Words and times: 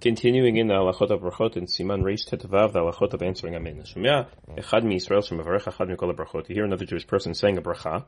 Continuing 0.00 0.58
in 0.58 0.68
the 0.68 0.74
halachot 0.74 1.10
of 1.10 1.22
brachot 1.22 1.56
in 1.56 1.66
Siman 1.66 2.04
Reish 2.04 2.24
Tetvav, 2.24 2.72
the 2.72 2.78
halachot 2.78 3.14
of 3.14 3.20
answering 3.20 3.56
Amen. 3.56 3.82
Shemya 3.82 4.28
echad 4.56 4.84
mi 4.84 4.98
Yisrael 5.00 5.28
shemavarech 5.28 5.64
echad 5.64 5.92
mikol 5.92 6.14
brachot. 6.14 6.48
You 6.48 6.54
hear 6.54 6.64
another 6.64 6.84
Jewish 6.84 7.04
person 7.04 7.34
saying 7.34 7.58
a 7.58 7.62
bracha. 7.62 8.04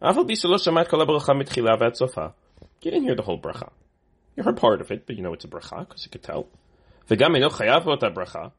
Afal 0.00 0.26
bisalo 0.26 0.54
shamat 0.54 0.88
kol 0.88 1.04
bracha 1.04 1.38
mitchila 1.38 1.78
vat 1.78 1.98
sofa. 1.98 2.32
You 2.80 2.90
didn't 2.90 3.02
hear 3.02 3.14
the 3.14 3.20
whole 3.20 3.38
bracha. 3.38 3.68
You 4.36 4.42
heard 4.42 4.56
part 4.56 4.80
of 4.80 4.90
it, 4.90 5.06
but 5.06 5.16
you 5.16 5.22
know 5.22 5.34
it's 5.34 5.44
a 5.44 5.48
bracha 5.48 5.80
because 5.80 6.06
you 6.06 6.10
could 6.10 6.22
tell. 6.22 6.48
V'gam 7.10 7.36
eno 7.36 7.50
chayav 7.50 7.84
bracha. 7.84 8.52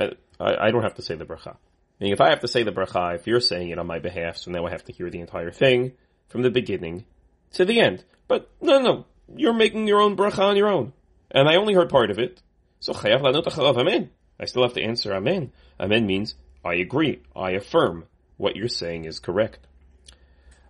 Uh, 0.00 0.06
I, 0.40 0.68
I 0.68 0.70
don't 0.70 0.84
have 0.84 0.94
to 0.94 1.02
say 1.02 1.14
the 1.14 1.26
bracha. 1.26 1.58
If 2.00 2.22
I 2.22 2.30
have 2.30 2.40
to 2.40 2.48
say 2.48 2.62
the 2.62 2.72
bracha, 2.72 3.16
if 3.16 3.26
you're 3.26 3.42
saying 3.42 3.68
it 3.68 3.78
on 3.78 3.86
my 3.86 3.98
behalf, 3.98 4.38
so 4.38 4.50
now 4.50 4.64
I 4.64 4.70
have 4.70 4.84
to 4.84 4.94
hear 4.94 5.10
the 5.10 5.20
entire 5.20 5.50
thing 5.50 5.92
from 6.28 6.40
the 6.40 6.50
beginning 6.50 7.04
to 7.52 7.66
the 7.66 7.80
end. 7.80 8.02
But 8.28 8.50
no, 8.62 8.80
no, 8.80 9.04
you're 9.36 9.52
making 9.52 9.86
your 9.86 10.00
own 10.00 10.16
bracha 10.16 10.38
on 10.38 10.56
your 10.56 10.68
own 10.68 10.94
and 11.30 11.48
I 11.48 11.56
only 11.56 11.74
heard 11.74 11.90
part 11.90 12.10
of 12.10 12.18
it. 12.18 12.42
So 12.80 12.92
chayav 12.92 13.22
lanot 13.22 13.44
acharav 13.44 13.76
amen. 13.78 14.10
I 14.40 14.44
still 14.44 14.62
have 14.62 14.74
to 14.74 14.82
answer 14.82 15.12
amen. 15.12 15.52
Amen 15.80 16.06
means 16.06 16.34
I 16.64 16.74
agree, 16.74 17.22
I 17.34 17.52
affirm 17.52 18.04
what 18.36 18.56
you're 18.56 18.68
saying 18.68 19.04
is 19.04 19.20
correct. 19.20 19.66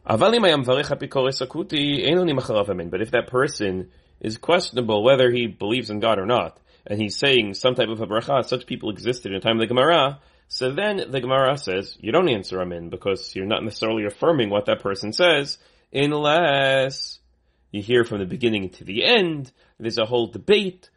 But 0.06 0.32
if 0.32 0.40
that 3.10 3.26
person 3.28 3.90
is 4.20 4.38
questionable 4.38 5.02
whether 5.04 5.30
he 5.30 5.46
believes 5.46 5.90
in 5.90 6.00
God 6.00 6.18
or 6.18 6.26
not, 6.26 6.58
and 6.86 7.00
he's 7.00 7.16
saying 7.16 7.54
some 7.54 7.74
type 7.74 7.88
of 7.88 8.00
a 8.00 8.44
such 8.44 8.66
people 8.66 8.90
existed 8.90 9.32
in 9.32 9.38
the 9.38 9.40
time 9.40 9.56
of 9.56 9.60
the 9.60 9.66
Gemara, 9.66 10.20
so 10.48 10.72
then 10.72 11.10
the 11.10 11.20
Gemara 11.20 11.58
says, 11.58 11.96
you 12.00 12.10
don't 12.10 12.30
answer 12.30 12.60
amen 12.60 12.88
because 12.88 13.36
you're 13.36 13.44
not 13.44 13.62
necessarily 13.62 14.06
affirming 14.06 14.48
what 14.48 14.64
that 14.66 14.80
person 14.80 15.12
says, 15.12 15.58
unless 15.92 17.18
you 17.70 17.82
hear 17.82 18.04
from 18.04 18.18
the 18.18 18.26
beginning 18.26 18.70
to 18.70 18.84
the 18.84 19.04
end. 19.04 19.52
There's 19.78 19.98
a 19.98 20.06
whole 20.06 20.28
debate. 20.28 20.90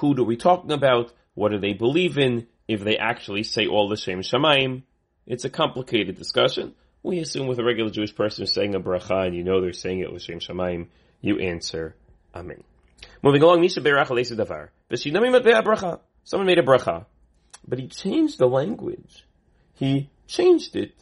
Who 0.00 0.14
do 0.14 0.24
we 0.24 0.36
talking 0.36 0.72
about? 0.72 1.12
What 1.34 1.52
do 1.52 1.58
they 1.58 1.72
believe 1.72 2.18
in? 2.18 2.46
If 2.66 2.82
they 2.82 2.96
actually 2.96 3.44
say 3.44 3.66
all 3.66 3.88
the 3.88 3.96
Shem 3.96 4.22
Shemaim. 4.22 4.82
It's 5.26 5.44
a 5.44 5.50
complicated 5.50 6.16
discussion. 6.16 6.74
We 7.02 7.20
assume 7.20 7.46
with 7.46 7.58
a 7.58 7.64
regular 7.64 7.90
Jewish 7.90 8.14
person 8.14 8.46
saying 8.46 8.74
a 8.74 8.80
bracha 8.80 9.26
and 9.26 9.36
you 9.36 9.44
know 9.44 9.60
they're 9.60 9.72
saying 9.72 10.00
it 10.00 10.12
with 10.12 10.22
L'Shem 10.22 10.40
Shemaim, 10.40 10.88
you 11.20 11.38
answer 11.38 11.94
Amen. 12.34 12.62
Moving 13.22 13.42
along, 13.42 13.60
Misha 13.60 13.80
Berach 13.80 14.08
Davar. 14.08 14.68
bracha. 14.90 16.00
Someone 16.24 16.46
made 16.46 16.58
a 16.58 16.62
bracha, 16.62 17.06
but 17.66 17.78
he 17.78 17.88
changed 17.88 18.38
the 18.38 18.46
language. 18.46 19.24
He 19.74 20.10
changed 20.26 20.76
it 20.76 20.94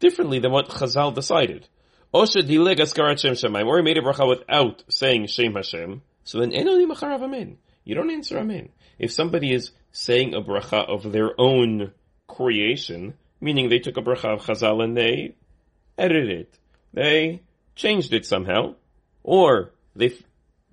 differently 0.00 0.38
than 0.38 0.50
what 0.50 0.68
Chazal 0.68 1.14
decided. 1.14 1.68
Osha 2.16 2.42
dileg 2.42 2.78
askarat 2.78 3.18
Shem 3.18 3.34
Shemaim, 3.34 3.66
or 3.66 3.76
he 3.76 3.82
made 3.82 3.98
a 3.98 4.00
bracha 4.00 4.26
without 4.26 4.82
saying 4.88 5.26
Shem 5.26 5.54
Hashem, 5.54 6.00
so 6.24 6.40
then 6.40 6.50
enoni 6.50 6.90
macharav 6.90 7.22
amen. 7.22 7.58
You 7.84 7.94
don't 7.94 8.10
answer 8.10 8.38
amen. 8.38 8.70
If 8.98 9.12
somebody 9.12 9.52
is 9.52 9.72
saying 9.92 10.32
a 10.32 10.40
bracha 10.40 10.88
of 10.88 11.12
their 11.12 11.38
own 11.38 11.92
creation, 12.26 13.12
meaning 13.38 13.68
they 13.68 13.80
took 13.80 13.98
a 13.98 14.00
bracha 14.00 14.32
of 14.32 14.40
Chazal 14.40 14.82
and 14.82 14.96
they 14.96 15.34
edited 15.98 16.30
it, 16.30 16.58
they 16.94 17.42
changed 17.74 18.14
it 18.14 18.24
somehow, 18.24 18.76
or 19.22 19.72
they 19.94 20.16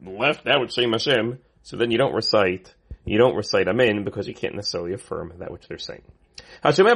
left 0.01 0.47
out 0.47 0.71
Shem 0.71 0.93
Hashem, 0.93 1.39
so 1.61 1.75
then 1.75 1.91
you 1.91 1.97
don't 1.97 2.13
recite, 2.13 2.73
you 3.03 3.17
don't 3.17 3.35
recite 3.35 3.67
amen 3.67 4.05
because 4.05 4.29
you 4.29 4.33
can't 4.33 4.55
necessarily 4.55 4.93
affirm 4.93 5.33
that 5.39 5.51
which 5.51 5.67
they're 5.67 5.77
saying. 5.77 6.03
You 6.63 6.71
hear 6.71 6.93
a 6.93 6.95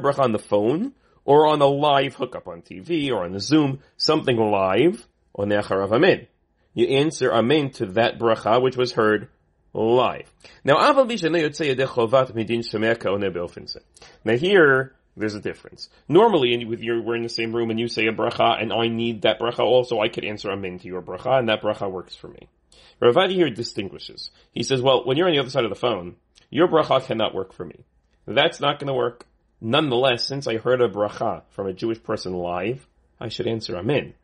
bracha 0.00 0.20
on 0.20 0.32
the 0.32 0.38
phone, 0.38 0.94
or 1.26 1.46
on 1.48 1.60
a 1.60 1.66
live 1.66 2.14
hookup 2.14 2.48
on 2.48 2.62
TV 2.62 3.10
or 3.10 3.24
on 3.24 3.32
the 3.32 3.40
Zoom, 3.40 3.80
something 3.98 4.36
live, 4.38 5.06
on 5.34 5.50
the 5.50 5.56
Acharav 5.56 5.92
Amen. 5.92 6.26
You 6.72 6.86
answer 6.86 7.32
Amen 7.32 7.70
to 7.72 7.86
that 7.86 8.18
bracha 8.18 8.62
which 8.62 8.76
was 8.76 8.92
heard 8.92 9.28
live. 9.74 10.32
Now, 10.64 10.76
now 14.24 14.36
here, 14.36 14.94
there's 15.16 15.34
a 15.34 15.40
difference. 15.40 15.88
Normally, 16.08 16.64
with 16.64 16.80
your, 16.80 17.02
we're 17.02 17.16
in 17.16 17.22
the 17.22 17.28
same 17.28 17.54
room 17.54 17.70
and 17.70 17.80
you 17.80 17.88
say 17.88 18.06
a 18.06 18.12
bracha 18.12 18.62
and 18.62 18.72
I 18.72 18.88
need 18.88 19.22
that 19.22 19.40
bracha 19.40 19.60
also, 19.60 20.00
I 20.00 20.08
could 20.08 20.24
answer 20.24 20.50
Amen 20.50 20.78
to 20.78 20.86
your 20.86 21.02
bracha 21.02 21.38
and 21.38 21.48
that 21.48 21.62
bracha 21.62 21.90
works 21.90 22.14
for 22.14 22.28
me. 22.28 22.48
Ravadi 23.02 23.32
here 23.32 23.50
distinguishes. 23.50 24.30
He 24.52 24.62
says, 24.62 24.80
well, 24.80 25.04
when 25.04 25.16
you're 25.16 25.26
on 25.26 25.32
the 25.32 25.40
other 25.40 25.50
side 25.50 25.64
of 25.64 25.70
the 25.70 25.76
phone, 25.76 26.16
your 26.50 26.68
bracha 26.68 27.04
cannot 27.04 27.34
work 27.34 27.52
for 27.52 27.64
me. 27.64 27.84
That's 28.26 28.60
not 28.60 28.80
to 28.80 28.94
work. 28.94 29.26
Nonetheless, 29.60 30.24
since 30.26 30.46
I 30.46 30.58
heard 30.58 30.80
a 30.80 30.88
bracha 30.88 31.42
from 31.50 31.66
a 31.66 31.72
Jewish 31.72 32.02
person 32.02 32.34
live, 32.34 32.86
I 33.20 33.28
should 33.28 33.46
answer 33.46 33.76
Amen. 33.76 34.14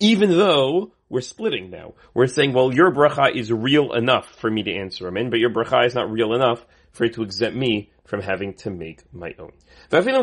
Even 0.00 0.30
though 0.30 0.92
we're 1.12 1.20
splitting 1.20 1.68
now. 1.68 1.92
We're 2.14 2.26
saying, 2.26 2.54
well, 2.54 2.72
your 2.72 2.90
bracha 2.90 3.36
is 3.36 3.52
real 3.52 3.92
enough 3.92 4.34
for 4.36 4.50
me 4.50 4.62
to 4.62 4.72
answer 4.72 5.06
Amen, 5.06 5.28
but 5.28 5.40
your 5.40 5.50
bracha 5.50 5.86
is 5.86 5.94
not 5.94 6.10
real 6.10 6.32
enough 6.32 6.64
for 6.92 7.04
it 7.04 7.12
to 7.14 7.22
exempt 7.22 7.54
me 7.54 7.90
from 8.06 8.22
having 8.22 8.54
to 8.54 8.70
make 8.70 9.02
my 9.12 9.34
own. 9.38 9.52
Even 9.90 10.14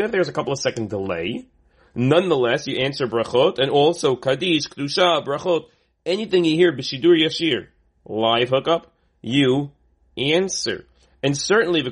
if 0.00 0.10
there's 0.10 0.28
a 0.28 0.32
couple 0.32 0.54
of 0.54 0.58
second 0.58 0.88
delay, 0.88 1.46
nonetheless, 1.94 2.66
you 2.66 2.78
answer 2.78 3.06
brachot, 3.06 3.58
and 3.58 3.70
also 3.70 4.16
kaddish, 4.16 4.68
kedusha, 4.68 5.22
brachot, 5.22 5.66
anything 6.06 6.46
you 6.46 6.56
hear, 6.56 6.72
b'shidur 6.72 7.14
yashir, 7.22 7.66
live 8.06 8.48
hookup, 8.48 8.90
you 9.20 9.70
answer. 10.16 10.86
And 11.22 11.36
certainly, 11.36 11.80
if 11.80 11.86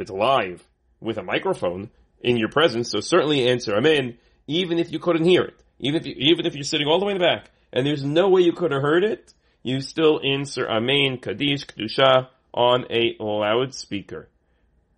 it's 0.00 0.10
live 0.10 0.68
with 1.00 1.18
a 1.18 1.22
microphone 1.22 1.90
in 2.20 2.36
your 2.36 2.48
presence, 2.48 2.90
so 2.90 3.00
certainly 3.00 3.48
answer 3.48 3.76
Amen, 3.76 4.18
even 4.46 4.78
if 4.78 4.92
you 4.92 4.98
couldn't 4.98 5.24
hear 5.24 5.42
it. 5.42 5.62
Even 5.80 6.00
if, 6.00 6.06
you, 6.06 6.14
even 6.18 6.46
if 6.46 6.54
you're 6.54 6.64
sitting 6.64 6.86
all 6.86 6.98
the 6.98 7.06
way 7.06 7.12
in 7.12 7.18
the 7.18 7.24
back, 7.24 7.50
and 7.72 7.86
there's 7.86 8.04
no 8.04 8.28
way 8.28 8.42
you 8.42 8.52
could 8.52 8.72
have 8.72 8.82
heard 8.82 9.04
it, 9.04 9.32
you 9.62 9.80
still 9.80 10.20
answer 10.24 10.68
Amen, 10.68 11.18
Kaddish, 11.18 11.66
Kedusha, 11.66 12.28
on 12.52 12.86
a 12.90 13.16
loudspeaker. 13.20 14.28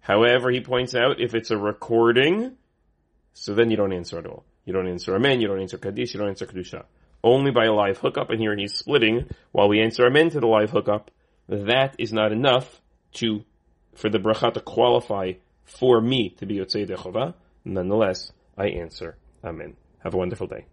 However, 0.00 0.50
he 0.50 0.60
points 0.60 0.94
out, 0.94 1.20
if 1.20 1.34
it's 1.34 1.50
a 1.50 1.58
recording, 1.58 2.56
so 3.32 3.54
then 3.54 3.70
you 3.70 3.76
don't 3.76 3.92
answer 3.92 4.18
at 4.18 4.26
all. 4.26 4.44
You 4.64 4.72
don't 4.72 4.88
answer 4.88 5.14
Amen, 5.14 5.40
you 5.40 5.48
don't 5.48 5.60
answer 5.60 5.78
Kaddish, 5.78 6.14
you 6.14 6.20
don't 6.20 6.28
answer 6.28 6.46
Kedusha. 6.46 6.84
Only 7.22 7.50
by 7.50 7.66
a 7.66 7.72
live 7.72 7.98
hookup, 7.98 8.30
and 8.30 8.40
here 8.40 8.56
he's 8.56 8.74
splitting, 8.74 9.28
while 9.52 9.68
we 9.68 9.80
answer 9.80 10.06
Amen 10.06 10.30
to 10.30 10.40
the 10.40 10.46
live 10.46 10.70
hookup, 10.70 11.10
that 11.50 11.96
is 11.98 12.12
not 12.12 12.32
enough 12.32 12.80
to 13.14 13.44
for 13.94 14.08
the 14.08 14.18
bracha 14.18 14.54
to 14.54 14.60
qualify 14.60 15.32
for 15.64 16.00
me 16.00 16.30
to 16.38 16.46
be 16.46 16.56
Yotzei 16.56 16.88
Dechovah. 16.88 17.34
Nonetheless, 17.64 18.32
I 18.56 18.68
answer 18.68 19.16
Amen. 19.42 19.76
Have 20.02 20.14
a 20.14 20.16
wonderful 20.16 20.46
day. 20.46 20.66